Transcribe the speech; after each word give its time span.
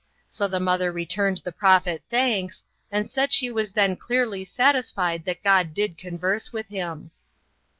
So 0.31 0.47
the 0.47 0.59
mother 0.59 0.91
returned 0.91 1.43
the 1.45 1.51
prophet 1.51 2.01
thanks, 2.09 2.63
and 2.91 3.07
said 3.07 3.31
she 3.31 3.51
was 3.51 3.73
then 3.73 3.95
clearly 3.95 4.43
satisfied 4.43 5.25
that 5.25 5.43
God 5.43 5.75
did 5.75 5.95
converse 5.95 6.51
with 6.51 6.69
him. 6.69 7.11